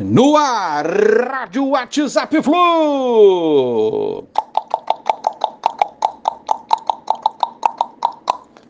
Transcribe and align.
No 0.00 0.36
ar, 0.36 0.86
Rádio 0.86 1.70
WhatsApp 1.70 2.40
Flu. 2.40 4.24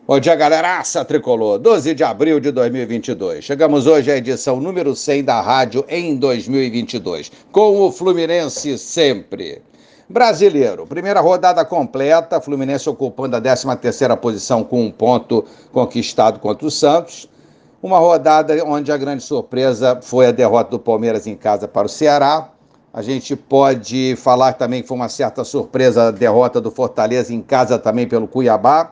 Bom 0.07 0.19
dia, 0.19 0.35
galeraça 0.35 1.05
tricolor. 1.05 1.59
12 1.59 1.93
de 1.93 2.03
abril 2.03 2.39
de 2.39 2.51
2022. 2.51 3.45
Chegamos 3.45 3.85
hoje 3.85 4.11
à 4.11 4.17
edição 4.17 4.59
número 4.59 4.95
100 4.95 5.23
da 5.23 5.39
rádio 5.39 5.85
em 5.87 6.15
2022, 6.15 7.31
com 7.51 7.79
o 7.79 7.91
Fluminense 7.91 8.75
sempre. 8.79 9.61
Brasileiro, 10.09 10.87
primeira 10.87 11.21
rodada 11.21 11.63
completa, 11.63 12.41
Fluminense 12.41 12.89
ocupando 12.89 13.35
a 13.35 13.41
13ª 13.41 14.17
posição 14.17 14.63
com 14.63 14.83
um 14.83 14.89
ponto 14.89 15.45
conquistado 15.71 16.39
contra 16.39 16.65
o 16.65 16.71
Santos. 16.71 17.29
Uma 17.81 17.97
rodada 17.97 18.61
onde 18.65 18.91
a 18.91 18.97
grande 18.97 19.23
surpresa 19.23 19.99
foi 20.01 20.27
a 20.27 20.31
derrota 20.31 20.71
do 20.71 20.79
Palmeiras 20.79 21.25
em 21.25 21.33
casa 21.33 21.65
para 21.65 21.87
o 21.87 21.89
Ceará. 21.89 22.49
A 22.93 23.01
gente 23.01 23.37
pode 23.37 24.17
falar 24.17 24.51
também 24.51 24.81
que 24.81 24.87
foi 24.89 24.97
uma 24.97 25.07
certa 25.07 25.45
surpresa 25.45 26.09
a 26.09 26.11
derrota 26.11 26.59
do 26.59 26.71
Fortaleza 26.71 27.33
em 27.33 27.41
casa 27.41 27.79
também 27.79 28.05
pelo 28.05 28.27
Cuiabá. 28.27 28.91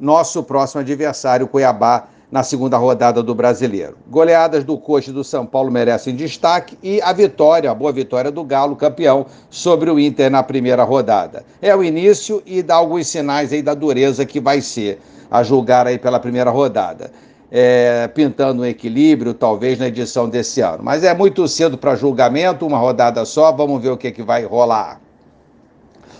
Nosso 0.00 0.42
próximo 0.42 0.80
adversário, 0.80 1.46
Cuiabá, 1.46 2.06
na 2.32 2.42
segunda 2.42 2.78
rodada 2.78 3.22
do 3.22 3.34
Brasileiro. 3.34 3.98
Goleadas 4.08 4.64
do 4.64 4.78
Coxa 4.78 5.12
do 5.12 5.22
São 5.22 5.44
Paulo 5.44 5.70
merecem 5.70 6.16
destaque 6.16 6.78
e 6.82 7.02
a 7.02 7.12
vitória, 7.12 7.70
a 7.70 7.74
boa 7.74 7.92
vitória 7.92 8.30
do 8.30 8.42
Galo, 8.42 8.74
campeão, 8.74 9.26
sobre 9.50 9.90
o 9.90 10.00
Inter 10.00 10.30
na 10.30 10.42
primeira 10.42 10.82
rodada. 10.82 11.44
É 11.60 11.76
o 11.76 11.84
início 11.84 12.42
e 12.46 12.62
dá 12.62 12.76
alguns 12.76 13.06
sinais 13.06 13.52
aí 13.52 13.60
da 13.60 13.74
dureza 13.74 14.24
que 14.24 14.40
vai 14.40 14.62
ser, 14.62 14.98
a 15.30 15.42
julgar 15.42 15.86
aí 15.86 15.98
pela 15.98 16.18
primeira 16.18 16.50
rodada 16.50 17.10
é, 17.50 18.08
pintando 18.08 18.62
um 18.62 18.64
equilíbrio, 18.64 19.34
talvez, 19.34 19.78
na 19.78 19.88
edição 19.88 20.28
desse 20.28 20.60
ano. 20.60 20.82
Mas 20.82 21.04
é 21.04 21.14
muito 21.14 21.46
cedo 21.46 21.78
para 21.78 21.94
julgamento, 21.94 22.66
uma 22.66 22.78
rodada 22.78 23.24
só, 23.24 23.52
vamos 23.52 23.82
ver 23.82 23.90
o 23.90 23.96
que, 23.96 24.10
que 24.10 24.22
vai 24.22 24.44
rolar. 24.44 25.00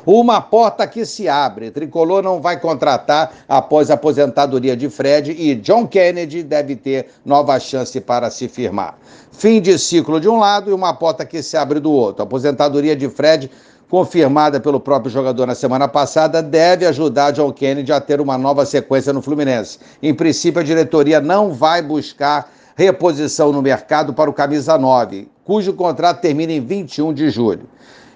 Uma 0.07 0.41
porta 0.41 0.87
que 0.87 1.07
se 1.07 1.29
abre. 1.29 1.71
Tricolor 1.71 2.23
não 2.23 2.41
vai 2.41 2.61
contratar 2.61 3.33
após 3.49 3.91
a 3.91 3.95
aposentadoria 3.95 4.77
de 4.77 4.91
Fred 4.91 5.33
e 5.33 5.55
John 5.55 5.87
Kennedy 5.87 6.43
deve 6.43 6.77
ter 6.77 7.07
nova 7.25 7.59
chance 7.59 7.99
para 8.01 8.31
se 8.31 8.47
firmar. 8.47 8.99
Fim 9.33 9.61
de 9.61 9.79
ciclo 9.79 10.21
de 10.21 10.29
um 10.29 10.39
lado 10.39 10.71
e 10.71 10.75
uma 10.75 10.93
porta 10.93 11.25
que 11.25 11.43
se 11.43 11.57
abre 11.57 11.81
do 11.81 11.91
outro. 11.91 12.23
A 12.23 12.27
aposentadoria 12.27 12.95
de 12.95 13.09
Fred 13.09 13.51
confirmada 13.95 14.59
pelo 14.59 14.81
próprio 14.81 15.09
jogador 15.09 15.47
na 15.47 15.55
semana 15.55 15.87
passada, 15.87 16.43
deve 16.43 16.85
ajudar 16.85 17.31
John 17.31 17.53
Kennedy 17.53 17.93
a 17.93 18.01
ter 18.01 18.21
uma 18.21 18.37
nova 18.37 18.67
sequência 18.67 19.13
no 19.13 19.23
Fluminense. 19.23 19.79
Em 20.03 20.13
princípio, 20.13 20.61
a 20.61 20.65
diretoria 20.65 21.21
não 21.21 21.53
vai 21.53 21.81
buscar 21.81 22.51
reposição 22.75 23.53
no 23.53 23.63
mercado 23.63 24.13
para 24.13 24.29
o 24.29 24.33
camisa 24.33 24.77
9, 24.77 25.29
cujo 25.45 25.73
contrato 25.75 26.21
termina 26.21 26.53
em 26.53 26.61
21 26.61 27.15
de 27.15 27.31
julho. 27.31 27.69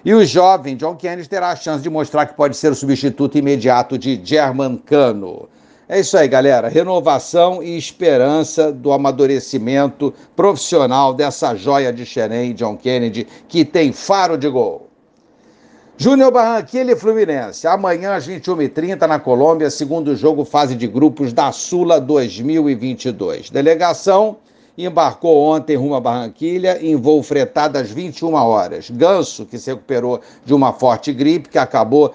E 0.03 0.13
o 0.13 0.25
jovem 0.25 0.75
John 0.75 0.97
Kennedy 0.97 1.29
terá 1.29 1.51
a 1.51 1.55
chance 1.55 1.81
de 1.81 1.89
mostrar 1.89 2.25
que 2.25 2.33
pode 2.33 2.57
ser 2.57 2.73
o 2.73 2.75
substituto 2.75 3.37
imediato 3.37 3.97
de 3.97 4.19
German 4.21 4.75
Cano. 4.85 5.47
É 5.87 6.01
isso 6.01 6.17
aí, 6.17 6.27
galera. 6.27 6.67
Renovação 6.67 7.63
e 7.63 7.77
esperança 7.77 8.69
do 8.69 8.91
amadurecimento 8.91 10.13
profissional 10.35 11.13
dessa 11.13 11.55
joia 11.55 11.93
de 11.93 12.05
Xerém, 12.05 12.53
John 12.53 12.75
Kennedy, 12.75 13.25
que 13.47 13.63
tem 13.63 13.93
faro 13.93 14.37
de 14.37 14.49
gol. 14.49 14.88
Júnior 16.01 16.31
Barranquilla 16.31 16.93
e 16.93 16.95
Fluminense. 16.95 17.67
Amanhã 17.67 18.15
às 18.15 18.25
21h30 18.25 19.05
na 19.05 19.19
Colômbia, 19.19 19.69
segundo 19.69 20.15
jogo 20.15 20.45
fase 20.45 20.73
de 20.73 20.87
grupos 20.87 21.33
da 21.33 21.51
Sula 21.51 21.99
2022. 21.99 23.49
Delegação 23.49 24.37
embarcou 24.77 25.35
ontem 25.43 25.75
rumo 25.75 25.95
a 25.95 25.99
Barranquilha 25.99 26.79
em 26.81 26.95
voo 26.95 27.21
fretado 27.21 27.77
às 27.77 27.91
21 27.91 28.33
horas. 28.33 28.89
Ganso, 28.89 29.45
que 29.45 29.57
se 29.57 29.71
recuperou 29.71 30.21
de 30.45 30.53
uma 30.53 30.71
forte 30.71 31.11
gripe, 31.11 31.49
que 31.49 31.57
acabou 31.57 32.13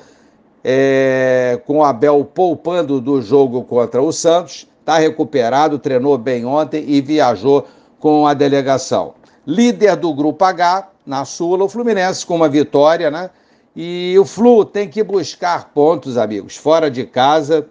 é, 0.65 1.61
com 1.67 1.85
Abel 1.85 2.25
poupando 2.25 3.03
do 3.03 3.21
jogo 3.21 3.65
contra 3.65 4.01
o 4.01 4.11
Santos, 4.13 4.67
está 4.81 4.97
recuperado, 4.97 5.79
treinou 5.79 6.17
bem 6.17 6.47
ontem 6.47 6.87
e 6.89 7.03
viajou 7.03 7.67
com 8.01 8.27
a 8.27 8.33
delegação. 8.33 9.13
Líder 9.47 9.95
do 9.97 10.15
grupo 10.15 10.43
H, 10.43 10.89
na 11.05 11.27
Sula, 11.27 11.65
o 11.65 11.69
Fluminense 11.69 12.25
com 12.25 12.37
uma 12.37 12.49
vitória, 12.49 13.11
né? 13.11 13.29
E 13.77 14.17
o 14.19 14.25
Flu 14.25 14.65
tem 14.65 14.89
que 14.89 15.03
buscar 15.03 15.71
pontos, 15.75 16.17
amigos, 16.17 16.57
fora 16.57 16.91
de 16.91 17.05
casa. 17.05 17.67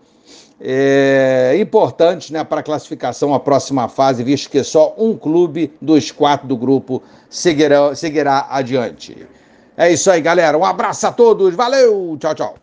É 0.59 1.57
importante 1.59 2.31
né, 2.31 2.43
para 2.43 2.59
a 2.59 2.63
classificação 2.63 3.33
à 3.33 3.39
próxima 3.39 3.87
fase, 3.89 4.23
visto 4.23 4.49
que 4.49 4.63
só 4.63 4.93
um 4.97 5.17
clube 5.17 5.73
dos 5.81 6.11
quatro 6.11 6.47
do 6.47 6.55
grupo 6.55 7.01
seguirá, 7.29 7.93
seguirá 7.95 8.47
adiante. 8.49 9.27
É 9.75 9.91
isso 9.91 10.09
aí, 10.11 10.21
galera. 10.21 10.57
Um 10.57 10.63
abraço 10.63 11.07
a 11.07 11.11
todos. 11.11 11.55
Valeu. 11.55 12.15
Tchau, 12.19 12.35
tchau. 12.35 12.51